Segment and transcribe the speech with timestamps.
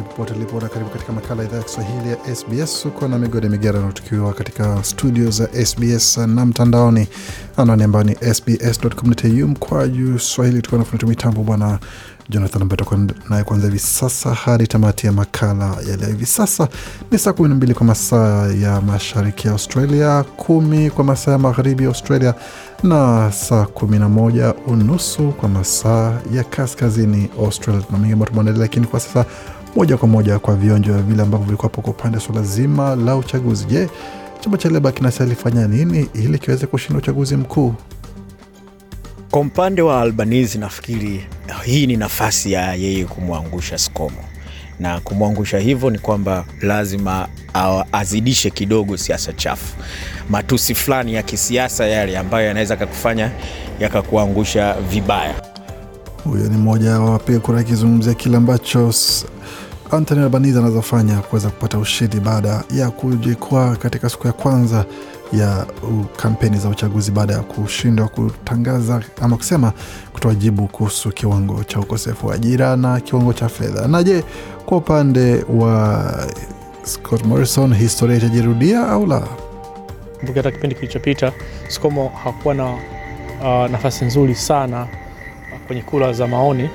[0.00, 2.86] Popote ulipo na karibu katika makala idhaa ya Kiswahili ya SBS.
[2.86, 7.08] Uko na migode migerano, tukiwa katika studio za SBS na mtandaoni,
[7.56, 11.78] anwani ambayo ni sbs.com.au mkwaju swahili, tukiwa nafunatia mitambo bwana
[12.28, 16.08] Jonathan ambaye tutakuwa naye kuanzia hivi sasa hadi tamati ya makala ya leo.
[16.08, 16.68] Hivi sasa
[17.10, 21.38] ni saa kumi na mbili kwa masaa ya mashariki ya Australia, kumi kwa masaa ya
[21.38, 22.34] magharibi ya Australia
[22.82, 27.82] na saa kumi na moja unusu kwa masaa ya kaskazini Australia.
[27.82, 29.24] Tuna mengi ambayo tumeandalia, lakini kwa sasa
[29.76, 33.64] moja kwa moja kwa vionjo vile ambavyo vilikuwapo kwa upande swala zima la uchaguzi.
[33.64, 33.88] Je,
[34.40, 37.74] chama cha Leba kinasalifanya nini ili kiweze kushinda uchaguzi mkuu?
[39.30, 41.26] Kwa upande wa Albanese nafikiri
[41.64, 44.24] hii ni nafasi ya yeye kumwangusha Skomo,
[44.80, 47.28] na kumwangusha hivyo ni kwamba lazima
[47.92, 49.76] azidishe kidogo siasa chafu,
[50.30, 53.30] matusi fulani ya kisiasa yale ambayo yanaweza kakufanya
[53.80, 55.34] yakakuangusha vibaya.
[56.24, 58.92] Huyo ni mmoja wa wapiga kura akizungumzia kile ambacho
[59.92, 64.84] Anthony Albanese anazofanya kuweza kupata ushindi baada ya kujikwaa katika siku ya kwanza
[65.32, 65.66] ya
[66.16, 69.72] kampeni za uchaguzi baada ya kushindwa kutangaza ama kusema
[70.12, 73.88] kutoa jibu kuhusu kiwango cha ukosefu wa ajira na kiwango cha fedha.
[73.88, 74.24] Na je,
[74.66, 76.04] kwa upande wa
[76.82, 79.20] Scott Morrison historia itajirudia au la?
[80.18, 81.32] Kumbuka hata kipindi kilichopita
[81.68, 84.86] Skomo hakuwa na uh, nafasi nzuri sana
[85.66, 86.70] kwenye kura za maoni,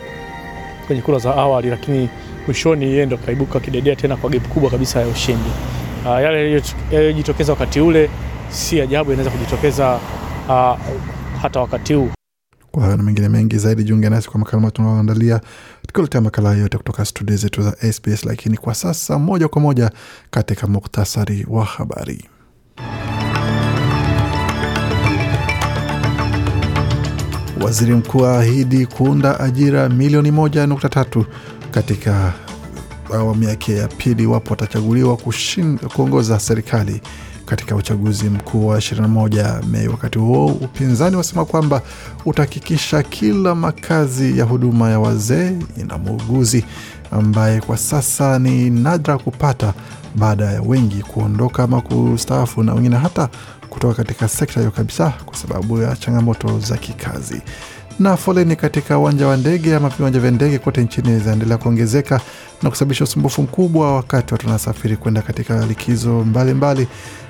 [0.88, 2.10] kwenye kura za awali, lakini
[2.48, 5.50] mwishoni yeye ndo kaibuka kidedea tena kwa gap kubwa kabisa ya ushindi.
[6.06, 8.10] Uh, yale yaliyojitokeza wakati ule
[8.50, 10.00] si ajabu yanaweza kujitokeza
[10.50, 10.78] uh,
[11.42, 12.10] hata wakati huu.
[12.72, 15.42] Kwa hayo na mengine mengi zaidi, jiunge nasi kwa makala tunaoandalia
[15.88, 18.26] tukiletea makala yote kutoka studio zetu za SBS.
[18.26, 19.92] Lakini kwa sasa, moja kwa moja
[20.32, 22.26] katika muktasari wa habari.
[27.62, 31.26] Waziri mkuu aahidi kuunda ajira milioni moja nukta tatu
[31.72, 32.34] katika
[33.14, 35.18] awamu yake ya pili iwapo atachaguliwa
[35.96, 37.02] kuongoza serikali
[37.46, 39.88] katika uchaguzi mkuu wa 21 Mei.
[39.88, 41.82] Wakati huo upinzani wasema kwamba
[42.26, 46.66] utahakikisha kila makazi ya huduma ya wazee ina muuguzi
[47.12, 49.74] ambaye kwa sasa ni nadra kupata
[50.16, 53.30] baada ya wengi kuondoka ama kustaafu na wengine hata
[53.70, 57.42] kutoka katika sekta hiyo kabisa kwa sababu ya changamoto za kikazi
[58.00, 62.22] na foleni katika uwanja wa ndege ama viwanja vya ndege kote nchini zinaendelea kuongezeka
[62.64, 66.88] na kusababisha usumbufu mkubwa wakati watu wanasafiri kwenda katika likizo mbalimbali mbali.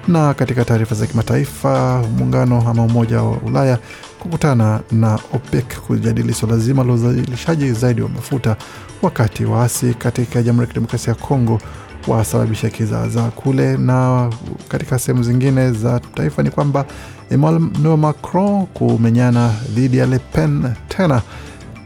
[0.07, 3.79] Na katika taarifa za kimataifa, muungano ama Umoja wa Ulaya
[4.19, 8.55] kukutana na OPEC kujadili suala zima la uzalishaji zaidi wa mafuta,
[9.01, 11.61] wakati waasi katika Jamhuri ya Kidemokrasia ya Kongo
[12.07, 13.77] wasababisha kizaazaa kule.
[13.77, 14.29] Na
[14.67, 16.85] katika sehemu zingine za taifa ni kwamba
[17.29, 21.21] Emmanuel Macron kumenyana dhidi ya Le Pen tena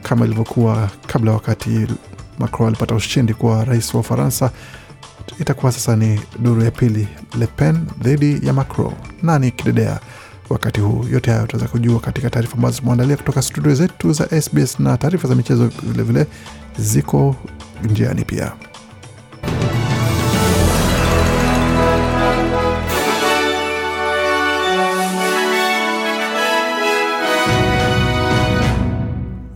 [0.03, 1.87] kama ilivyokuwa kabla, wakati
[2.39, 4.51] Macron alipata ushindi kuwa rais wa Ufaransa.
[5.39, 7.07] Itakuwa sasa ni duru ya pili,
[7.39, 8.93] Le Pen dhidi ya Macron,
[9.23, 9.99] nani kidedea
[10.49, 11.05] wakati huu?
[11.11, 15.27] Yote hayo utaweza kujua katika taarifa ambazo tumeandalia kutoka studio zetu za SBS na taarifa
[15.27, 16.27] za michezo vilevile
[16.77, 17.35] ziko
[17.83, 18.51] njiani pia.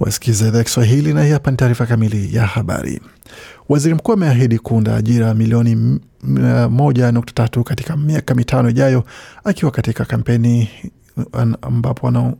[0.05, 3.01] Wasikiza idhaa Kiswahili na hii hapa ni taarifa kamili ya habari.
[3.69, 5.99] Waziri mkuu ameahidi kuunda ajira milioni m-
[6.69, 9.03] moja nukta tatu katika miaka mitano ijayo,
[9.43, 10.69] akiwa katika kampeni
[11.61, 12.33] ambapo ana-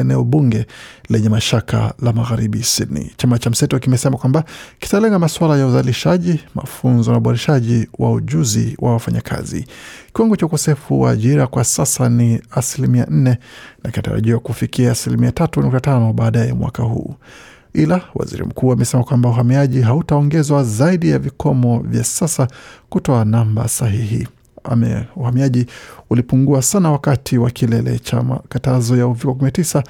[0.00, 0.66] eneo bunge
[1.08, 3.10] lenye mashaka la magharibi Sydney.
[3.16, 4.44] Chama cha mseto kimesema kwamba
[4.80, 9.66] kitalenga masuala ya uzalishaji, mafunzo na uboreshaji wa ujuzi wa wafanyakazi.
[10.14, 13.38] Kiwango cha ukosefu wa ajira kwa sasa ni asilimia nne
[13.84, 17.14] na kinatarajiwa kufikia asilimia tatu nukta tano baadaye mwaka huu
[17.74, 22.48] ila waziri mkuu amesema kwamba uhamiaji hautaongezwa zaidi ya vikomo vya sasa
[22.90, 24.28] kutoa namba sahihi.
[24.64, 25.66] Ame, uhamiaji
[26.10, 29.82] ulipungua sana wakati wa kilele cha makatazo ya uviko 19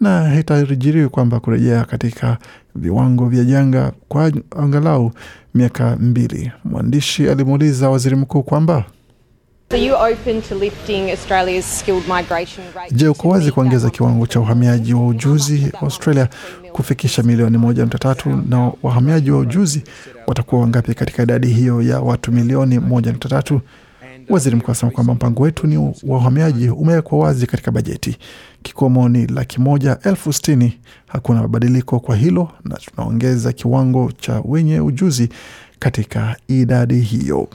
[0.00, 2.38] na haitajiriwi kwamba kurejea katika
[2.74, 5.12] viwango vya janga kwa angalau
[5.54, 6.52] miaka mbili.
[6.64, 8.84] Mwandishi alimuuliza waziri mkuu kwamba?
[12.92, 16.28] Je, uko wazi kuongeza kiwango cha uhamiaji wa ujuzi wa Australia
[16.72, 19.82] kufikisha milioni moja nukta tatu na wahamiaji wa ujuzi
[20.26, 23.60] watakuwa wangapi katika idadi hiyo ya watu milioni moja nukta tatu?
[24.30, 28.16] Waziri mkuu asema kwamba mpango wetu ni wa uhamiaji umewekwa wazi katika bajeti.
[28.62, 30.78] Kikomo ni laki moja elfu sitini.
[31.06, 35.28] Hakuna mabadiliko kwa hilo, na tunaongeza kiwango cha wenye ujuzi
[35.78, 37.48] katika idadi hiyo.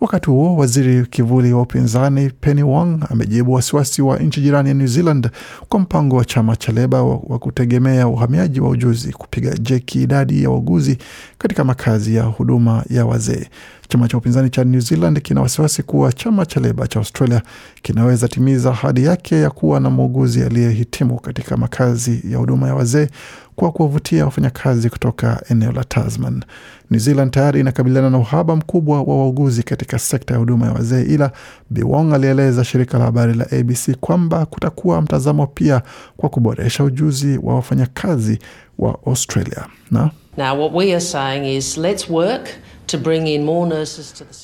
[0.00, 4.86] Wakati huo waziri kivuli wa upinzani Penny Wong amejibu wasiwasi wa nchi jirani ya New
[4.86, 5.30] Zealand
[5.68, 10.42] kwa mpango wa chama cha Leba wa, wa kutegemea uhamiaji wa ujuzi kupiga jeki idadi
[10.42, 10.98] ya wauguzi
[11.38, 13.46] katika makazi ya huduma ya wazee.
[13.92, 17.42] Chama cha upinzani cha New Zealand kina wasiwasi kuwa chama cha Leba cha Australia
[17.82, 23.08] kinaweza timiza ahadi yake ya kuwa na muuguzi aliyehitimu katika makazi ya huduma ya wazee
[23.56, 26.44] kwa kuwavutia wafanyakazi kutoka eneo la Tasman.
[26.90, 31.02] New Zealand tayari inakabiliana na uhaba mkubwa wa wauguzi katika sekta ya huduma ya wazee,
[31.02, 31.32] ila
[31.70, 35.82] Biwong alieleza shirika la habari la ABC kwamba kutakuwa mtazamo pia
[36.16, 38.38] kwa kuboresha ujuzi wa wafanyakazi
[38.78, 41.00] wa Australia na Now, what we are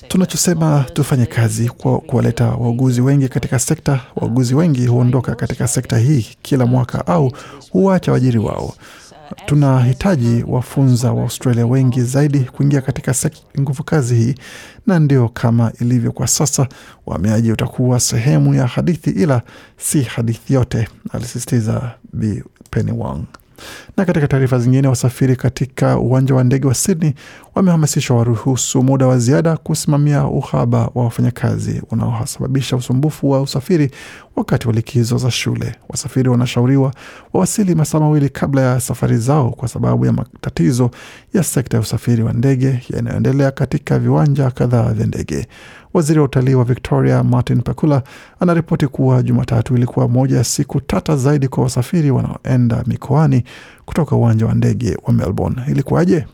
[0.09, 4.01] tunachosema tufanye kazi kwa kuwaleta wauguzi wengi katika sekta.
[4.17, 7.33] Wauguzi wengi huondoka katika sekta hii kila mwaka au
[7.71, 8.75] huacha waajiri wao.
[9.47, 13.15] Tunahitaji wafunza wa Australia wengi zaidi kuingia katika
[13.61, 14.35] nguvu kazi hii,
[14.87, 16.67] na ndio kama ilivyo kwa sasa,
[17.07, 19.43] uhamiaji utakuwa sehemu ya hadithi, ila
[19.77, 23.25] si hadithi yote, alisisitiza Bi Penny Wong.
[23.97, 27.15] Na katika taarifa zingine, wasafiri katika uwanja wa ndege wa Sydney
[27.55, 33.91] wamehamasishwa waruhusu muda wa ziada kusimamia uhaba wa wafanyakazi unaosababisha usumbufu wa usafiri
[34.39, 35.75] wakati wa likizo za shule.
[35.89, 36.93] Wasafiri wanashauriwa
[37.33, 40.91] wawasili masaa mawili kabla ya safari zao kwa sababu ya matatizo
[41.35, 45.47] ya sekta ya usafiri wa ndege yanayoendelea katika viwanja kadhaa vya ndege.
[45.95, 48.03] Waziri wa utalii wa Victoria Martin Pakula
[48.41, 53.45] anaripoti kuwa Jumatatu ilikuwa moja ya siku tata zaidi kwa wasafiri wanaoenda mikoani
[53.87, 55.63] kutoka uwanja wa ndege wa Melbourne.
[55.69, 56.27] Ilikuwaje?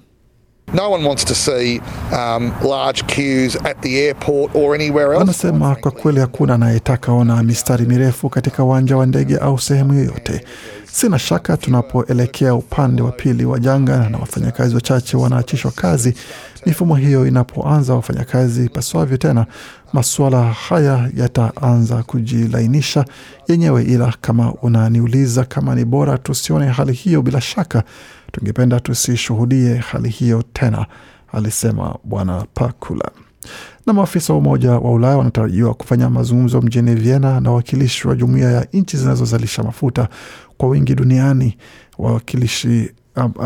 [0.75, 1.81] No one wants to see
[2.13, 5.23] um, large queues at the airport or anywhere else.
[5.23, 10.45] Anasema kwa kweli hakuna anayetaka ona mistari mirefu katika uwanja wa ndege au sehemu yoyote.
[10.93, 16.15] Sina shaka tunapoelekea upande wa pili wa janga na wafanyakazi wachache wanaachishwa kazi,
[16.67, 19.47] mifumo hiyo inapoanza wafanyakazi paswavyo tena,
[19.93, 23.05] masuala haya yataanza kujilainisha
[23.49, 23.83] yenyewe.
[23.85, 27.83] Ila kama unaniuliza kama ni bora tusione hali hiyo, bila shaka
[28.39, 30.87] tungependa tusishuhudie hali hiyo tena,
[31.33, 33.11] alisema Bwana Pakula.
[33.87, 38.51] Na maafisa wa Umoja wa Ulaya wanatarajiwa kufanya mazungumzo mjini Vienna na wawakilishi wa jumuiya
[38.53, 40.09] ya nchi zinazozalisha mafuta
[40.59, 41.57] kwa wingi duniani,
[41.99, 42.91] wawakilishi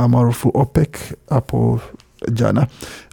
[0.08, 0.96] maarufu OPEC
[1.30, 1.80] hapo
[2.32, 2.66] jana,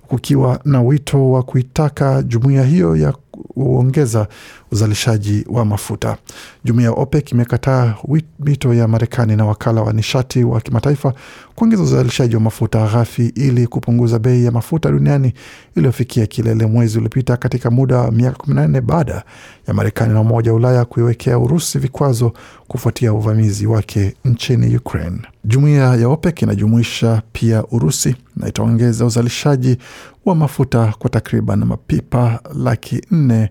[0.07, 4.27] kukiwa na wito wa kuitaka jumuiya hiyo ya kuongeza
[4.71, 6.17] uzalishaji wa mafuta.
[6.63, 7.95] Jumuiya ya OPEC imekataa
[8.39, 11.13] mito ya Marekani na wakala wa nishati wa kimataifa
[11.55, 15.33] kuongeza uzalishaji wa mafuta ghafi ili kupunguza bei ya mafuta duniani
[15.75, 19.23] iliyofikia kilele mwezi uliopita katika muda wa miaka 14 baada
[19.67, 22.33] ya Marekani na Umoja wa Ulaya kuiwekea Urusi vikwazo
[22.67, 25.17] kufuatia uvamizi wake nchini Ukraine.
[25.43, 29.77] Jumuiya ya OPEC inajumuisha pia Urusi na itaongeza uzalishaji
[30.25, 33.49] wa mafuta kwa takriban mapipa laki nne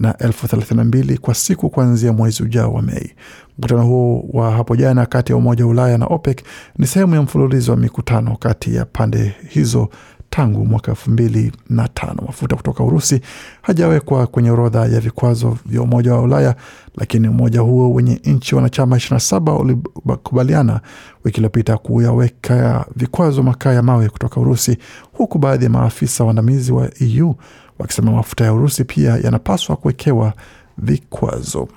[0.00, 3.12] na elfu thelathini na mbili kwa siku kuanzia mwezi ujao wa Mei.
[3.58, 6.42] Mkutano huo wa hapo jana kati ya Umoja wa Ulaya na OPEC
[6.78, 9.88] ni sehemu ya mfululizo wa mikutano kati ya pande hizo
[10.30, 12.22] tangu mwaka elfu mbili na tano.
[12.26, 13.20] Mafuta kutoka Urusi
[13.62, 16.56] hajawekwa kwenye orodha ya vikwazo vya Umoja wa Ulaya,
[16.96, 20.80] lakini umoja huo wenye nchi wanachama 27 ulikubaliana
[21.24, 24.78] wiki iliyopita kuyaweka vikwazo makaa ya mawe kutoka Urusi,
[25.12, 27.34] huku baadhi ya maafisa waandamizi wa EU
[27.82, 30.32] wakisema mafuta ya Urusi pia yanapaswa kuwekewa
[30.78, 31.68] vikwazo.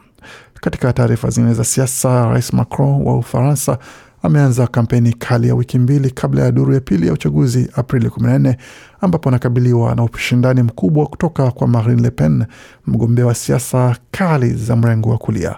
[0.61, 3.77] Katika taarifa zingine za siasa, Rais Macron wa Ufaransa
[4.23, 8.55] ameanza kampeni kali ya wiki mbili kabla ya duru ya pili ya uchaguzi Aprili 14
[9.01, 12.45] ambapo anakabiliwa na ushindani mkubwa kutoka kwa Marine Le Pen,
[12.87, 15.55] mgombea wa siasa kali za mrengo wa kulia.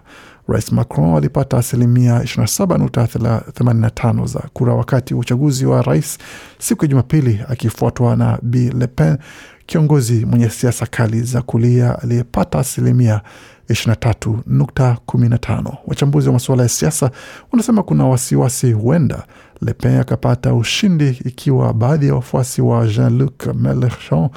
[0.47, 6.17] Rais Macron alipata asilimia 27.85 za kura wakati wa uchaguzi wa rais
[6.59, 9.17] siku ya Jumapili, akifuatwa na Bi Le Pen,
[9.67, 13.21] kiongozi mwenye siasa kali za kulia aliyepata asilimia
[13.69, 15.73] 23.15.
[15.87, 17.11] Wachambuzi wa masuala ya siasa
[17.51, 19.23] wanasema kuna wasiwasi huenda
[19.61, 24.29] Le Pen akapata ushindi ikiwa baadhi ya wafuasi wa Jean-Luc Melenchon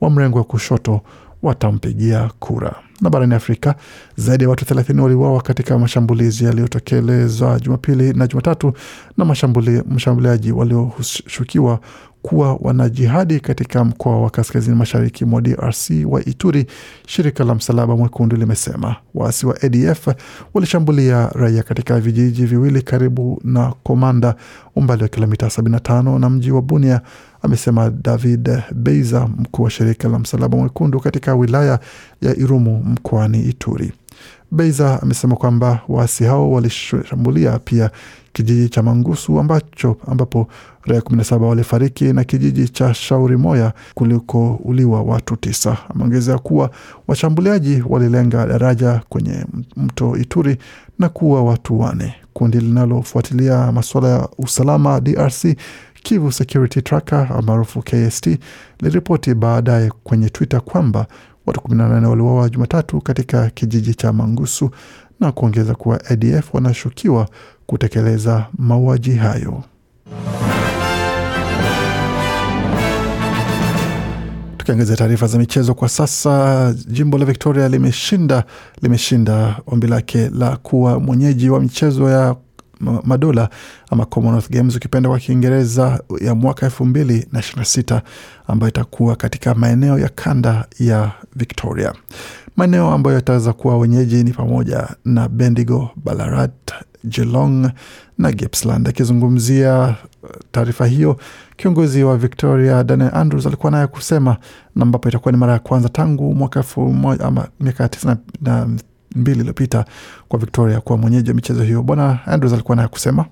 [0.00, 1.00] wa mrengo wa kushoto
[1.42, 2.74] watampigia kura.
[3.00, 3.74] Na barani Afrika,
[4.16, 8.72] zaidi ya watu 30 waliuawa katika mashambulizi yaliyotekelezwa Jumapili na Jumatatu
[9.16, 9.24] na
[9.90, 11.80] mshambuliaji walioshukiwa
[12.26, 16.66] kuwa wanajihadi katika mkoa wa kaskazini mashariki mwa DRC wa Ituri.
[17.06, 20.08] Shirika la Msalaba Mwekundu limesema waasi wa ADF
[20.54, 24.34] walishambulia raia katika vijiji viwili karibu na Komanda,
[24.76, 27.00] umbali wa kilomita 75 na mji wa Bunia,
[27.42, 31.78] amesema David Beiza, mkuu wa shirika la Msalaba Mwekundu katika wilaya
[32.22, 33.92] ya Irumu mkoani Ituri.
[34.50, 37.90] Beiza amesema kwamba waasi hao walishambulia pia
[38.32, 40.48] kijiji cha Mangusu ambacho ambapo
[40.84, 45.76] raia 17 walifariki na kijiji cha Shauri Moya kulikouliwa watu tisa.
[45.94, 46.70] Ameongezea kuwa
[47.08, 50.56] washambuliaji walilenga daraja kwenye mto Ituri
[50.98, 52.14] na kuua watu wane.
[52.32, 55.44] Kundi linalofuatilia masuala ya usalama DRC
[56.02, 58.38] Kivu Security Tracker maarufu KST
[58.80, 61.06] liliripoti baadaye kwenye Twitter kwamba
[61.46, 64.70] watu 18 waliuawa Jumatatu katika kijiji cha Mangusu
[65.20, 67.28] na kuongeza kuwa ADF wanashukiwa
[67.66, 69.62] kutekeleza mauaji hayo.
[74.56, 78.44] Tukiangazia taarifa za michezo kwa sasa, jimbo la Victoria limeshinda
[78.82, 82.36] limeshinda ombi lake la kuwa mwenyeji wa michezo ya
[82.80, 83.48] madola
[83.90, 88.02] ama Commonwealth Games ukipenda kwa Kiingereza ya mwaka elfu mbili na ishirini na sita
[88.46, 91.92] ambayo itakuwa katika maeneo ya kanda ya Victoria.
[92.56, 96.72] Maeneo ambayo yataweza kuwa wenyeji ni pamoja na Bendigo, Ballarat,
[97.04, 97.70] Geelong
[98.18, 98.88] na Gippsland.
[98.88, 99.96] Akizungumzia
[100.52, 101.16] taarifa hiyo,
[101.56, 104.36] kiongozi wa Victoria Daniel Andrews alikuwa naye kusema,
[104.76, 108.68] na ambapo itakuwa ni mara ya kwanza tangu mwaka elfu moja ama miaka tisini na
[109.16, 109.84] mbili iliyopita
[110.28, 111.82] kwa Victoria kuwa mwenyeji wa michezo hiyo.
[111.82, 113.24] Bwana Andrews alikuwa naye kusema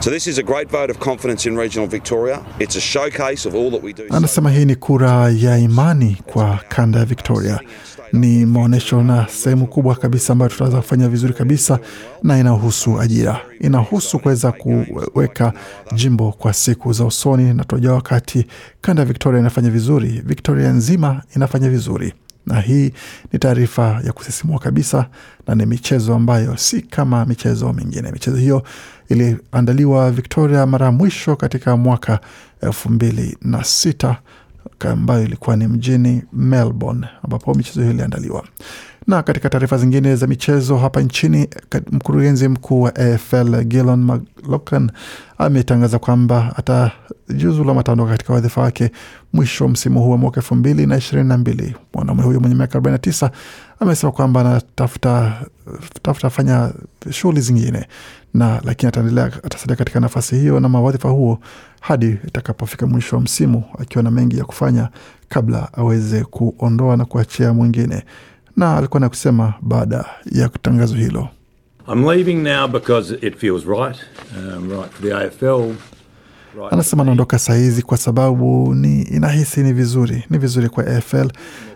[0.00, 2.40] So this is a great vote of confidence in regional Victoria.
[2.58, 4.02] It's a showcase of all that we do.
[4.10, 7.60] Anasema hii ni kura ya imani kwa kanda ya Victoria,
[8.12, 11.78] ni maonyesho na sehemu kubwa kabisa ambayo tutaweza kufanya vizuri kabisa,
[12.22, 15.52] na inahusu ajira, inahusu kuweza kuweka
[15.94, 18.46] jimbo kwa siku za usoni, na tunajua wakati
[18.80, 22.14] kanda ya Victoria inafanya vizuri, Victoria nzima inafanya vizuri
[22.46, 22.92] na hii
[23.32, 25.06] ni taarifa ya kusisimua kabisa,
[25.46, 28.12] na ni michezo ambayo si kama michezo mingine.
[28.12, 28.62] Michezo hiyo
[29.08, 32.20] iliandaliwa Victoria mara ya mwisho katika mwaka
[32.60, 34.16] elfu mbili na sita
[34.80, 38.44] ambayo ilikuwa ni mjini Melbourne, ambapo michezo hiyo iliandaliwa.
[39.06, 41.48] Na katika taarifa zingine za michezo hapa nchini,
[41.92, 44.90] mkurugenzi mkuu wa AFL Gillon McLachlan
[45.38, 48.90] ametangaza kwamba atajiuzulu ama ataondoka katika wadhifa wake
[49.32, 51.76] mwisho msimu huu wa mwaka elfu mbili na ishirini na mbili.
[51.94, 53.30] Mwanaume huyo mwenye miaka 49
[53.80, 55.32] amesema kwamba anatafuta
[56.02, 56.72] tafuta fanya
[57.10, 57.86] shughuli zingine
[58.34, 61.38] na lakini ataendelea atasalia katika nafasi hiyo na mawadhifa huo
[61.80, 64.88] hadi itakapofika mwisho wa msimu, akiwa na mengi ya kufanya
[65.28, 68.04] kabla aweze kuondoa na kuachia mwingine
[68.56, 71.28] na alikuwa na kusema baada ya tangazo hilo,
[71.92, 73.96] I'm leaving now because it feels right,
[74.56, 75.74] um, right for the AFL.
[76.58, 81.28] Right anasema anaondoka sahizi kwa sababu ni inahisi ni vizuri, ni vizuri kwa AFL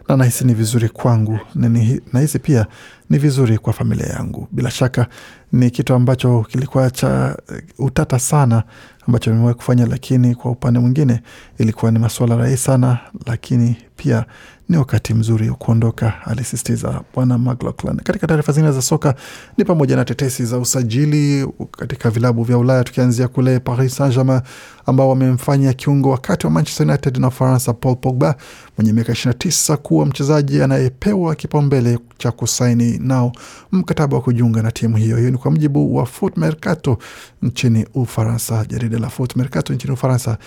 [0.09, 2.67] na nahisi ni vizuri kwangu, na ni- nahisi pia
[3.11, 4.49] ni vizuri kwa familia yangu.
[4.53, 5.07] Bila shaka
[5.53, 8.63] ni kitu ambacho kilikuwa cha eh, utata sana
[9.07, 11.23] ambacho nimewahi kufanya, lakini kwa upande mwingine
[11.59, 14.25] ilikuwa ni masuala rahisi sana, lakini pia
[14.69, 17.97] ni wakati mzuri wa kuondoka, alisisitiza Bwana McLaughlin.
[17.97, 19.15] Katika taarifa zingine za soka
[19.57, 24.41] ni pamoja na tetesi za usajili katika vilabu vya Ulaya, tukianzia kule Paris Saint-Germain
[24.87, 28.35] ambao wamemfanya kiungo wakati wa Manchester United na Ufaransa Paul Pogba
[28.77, 33.33] mwenye miaka 29 kuwa mchezaji anayepewa kipaumbele cha kusaini nao
[33.73, 35.17] mkataba wa kujiunga na timu hiyo.
[35.17, 36.99] Hiyo ni kwa mujibu wa Foot Mercato
[37.43, 40.39] nchini Ufaransa, jarida la Foot Mercato nchini Ufaransa.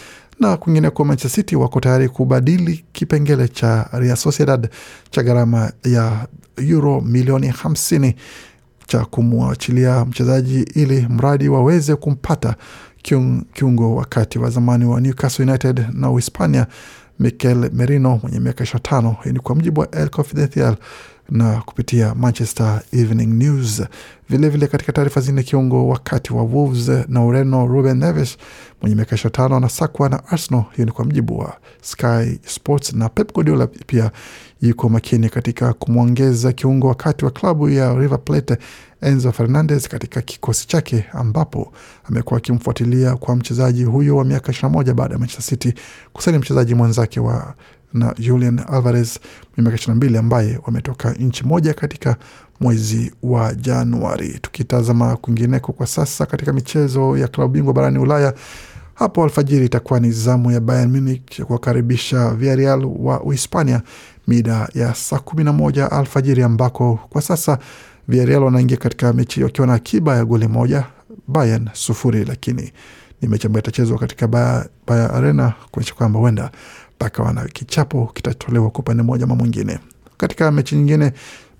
[0.42, 4.70] Na kwingineko, Manchester City wako tayari kubadili kipengele cha Real Sociedad
[5.12, 8.14] cha gharama ya euro milioni 50
[8.88, 12.56] cha kumwachilia mchezaji ili mradi waweze kumpata
[13.54, 16.68] kiungo wakati wa zamani wa Newcastle United na Uhispania
[17.20, 19.16] Mikel Merino mwenye miaka 25.
[19.24, 20.76] Hii ni kwa mjibu wa El Confidencial
[21.30, 23.82] na kupitia Manchester Evening News.
[24.30, 28.38] Vilevile vile katika taarifa zingine, kiungo wakati wa Wolves na Ureno Ruben Neves
[28.82, 30.64] mwenye miaka 25 anasakwa na Arsenal.
[30.76, 34.12] Hiyo ni kwa mjibu wa Sky Sports, na Pep Guardiola pia
[34.62, 38.58] yuko makini katika kumwongeza kiungo wakati wa klabu ya River Plate
[39.02, 41.74] Enzo Fernandez katika kikosi chake, ambapo
[42.04, 45.74] amekuwa akimfuatilia kwa mchezaji huyo wa miaka 21 baada ya Manchester City
[46.14, 47.54] kusaini mchezaji mwenzake wa
[47.94, 49.20] na Julian Alvarez
[49.58, 52.16] mwenye miaka 22 ambaye wametoka nchi moja katika
[52.60, 54.40] mwezi wa Januari.
[54.42, 58.34] Tukitazama kwingineko kwa sasa katika michezo ya klabu bingwa barani Ulaya,
[58.94, 63.82] hapo alfajiri itakuwa ni zamu ya Bayern Munich kuwakaribisha Villarreal wa Uhispania
[64.28, 67.58] mida ya saa kumi na moja alfajiri, ambako kwa sasa
[68.08, 70.86] Villarreal wanaingia katika mechi wakiwa na akiba ya goli moja,
[71.28, 72.72] Bayern sufuri, lakini
[73.22, 76.52] Ni mechi ambayo itachezwa katika Baya Arena kuonyesha kwamba huenda
[77.02, 79.80] pakawa na kichapo kitatolewa kwa upande mmoja ama mwingine.
[80.18, 81.14] Katika mechi nyingine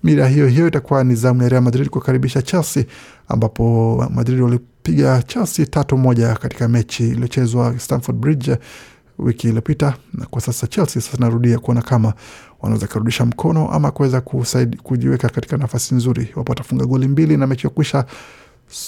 [0.04, 2.84] mira hiyo hiyo itakuwa ni zamu ya Real Madrid kukaribisha Chelsea,
[3.28, 8.56] ambapo Madrid walipiga Chelsea tatu moja katika mechi iliyochezwa Stamford Bridge
[9.18, 12.14] wiki iliyopita, na kwa sasa Chelsea sasa narudia kuona kama
[12.60, 14.20] wanaweza kurudisha mkono ama kuweza
[14.82, 16.28] kujiweka katika nafasi nzuri.
[16.36, 18.04] Iwapo watafunga goli mbili na mechi ya kuisha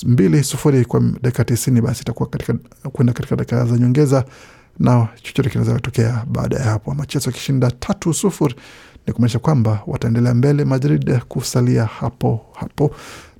[0.06, 2.54] mbili sufuri kwa dakika tisini basi itakuwa katika
[2.92, 4.24] kwenda katika dakika za nyongeza
[4.78, 6.92] na chochote kinaweza kutokea baada ya hapo.
[6.92, 8.54] Ama Chelsea wakishinda tatu sufuri
[9.06, 12.90] ni kumaanisha kwamba wataendelea mbele, Madrid kusalia hapo hapo.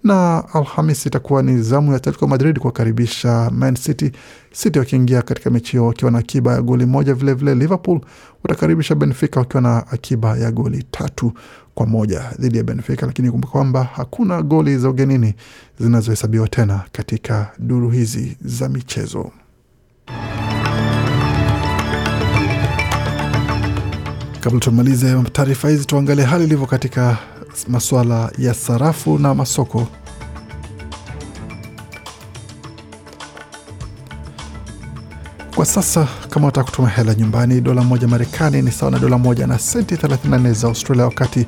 [0.04, 4.12] Na Alhamis itakuwa ni zamu ya Atletico Madrid kuwakaribisha Man City,
[4.52, 7.14] City wakiingia katika mechi hiyo wakiwa na akiba ya goli moja.
[7.14, 8.00] Vilevile vile Liverpool
[8.42, 11.32] watakaribisha Benfica wakiwa na akiba ya goli tatu
[11.74, 15.34] kwa moja dhidi ya Benfica, lakini kumbuka kwamba hakuna goli za ugenini
[15.80, 19.30] zinazohesabiwa tena katika duru hizi za michezo.
[24.44, 27.16] Kabla tumalize taarifa hizi, tuangalie hali ilivyo katika
[27.68, 29.86] masuala ya sarafu na masoko.
[35.54, 39.46] Kwa sasa kama unataka kutuma hela nyumbani, dola moja Marekani ni sawa na dola moja
[39.46, 41.46] na senti 34 za Australia, wakati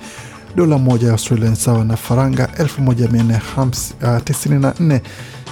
[0.57, 5.01] dola moja ya Australia ni sawa na faranga 1494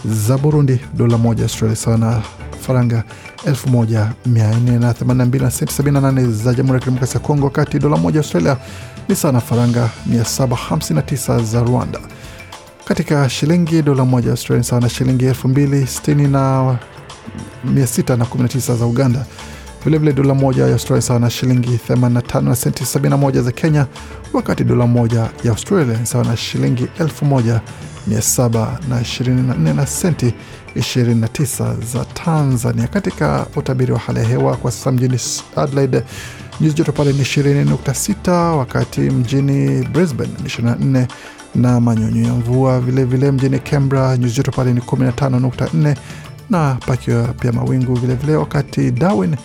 [0.05, 0.81] za Burundi.
[0.95, 2.23] Dola moja Australia sawa na
[2.61, 3.03] faranga
[3.47, 8.57] 1482 na senti 78 za Jamhuri ya Kidemokrasia ya Kongo, wakati dola moja Australia
[9.09, 12.01] ni sawa na faranga 759 za Rwanda.
[12.85, 16.77] Katika shilingi, dola moja Australia sawa na shilingi 2060 na
[17.75, 19.25] 619 za Uganda.
[19.85, 23.87] Vilevile dola moja ya Australia sawa na shilingi 85 na senti 71 za Kenya,
[24.33, 30.35] wakati dola moja ya Australia sawa na shilingi 1724 na senti
[30.77, 32.87] 29 za Tanzania.
[32.89, 35.19] Katika utabiri wa hali ya hewa kwa sasa mjini
[35.57, 36.03] Adelaide
[36.61, 41.07] nyuzi joto pale ni 20.6, wakati mjini Brisbane ni 24
[41.55, 42.81] na manyunyu ya mvua.
[42.81, 45.97] Vilevile mjini Canberra nyuzi joto pale ni 15.4
[46.51, 49.37] na pakiwa pia mawingu vilevile vile, wakati Darwin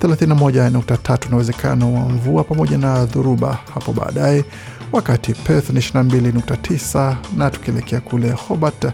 [0.00, 4.44] 31.3 na uwezekano wa mvua pamoja na dhuruba hapo baadaye,
[4.92, 8.84] wakati Perth ni 22.9 na tukielekea kule Hobart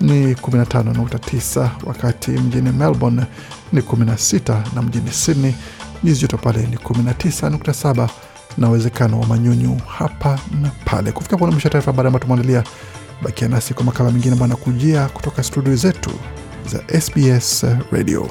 [0.00, 3.22] ni 15.9, wakati mjini Melbourne
[3.72, 5.54] ni 16 na mjini Sydney
[6.04, 8.08] nyuzi joto pale ni 19.7
[8.58, 11.12] na uwezekano wa manyunyu hapa na pale.
[11.12, 12.64] Kufika pona mwisho taarifa habari ambayo tumeandalia.
[13.22, 16.10] Bakia nasi kwa makala mengine ambayo anakujia kutoka studio zetu
[16.66, 18.30] za SBS Radio.